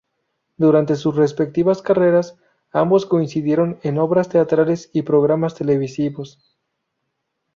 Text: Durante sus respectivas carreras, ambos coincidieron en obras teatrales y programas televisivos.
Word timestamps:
Durante 0.57 0.95
sus 0.95 1.15
respectivas 1.15 1.83
carreras, 1.83 2.35
ambos 2.71 3.05
coincidieron 3.05 3.79
en 3.83 3.99
obras 3.99 4.29
teatrales 4.29 4.89
y 4.93 5.03
programas 5.03 5.53
televisivos. 5.53 6.39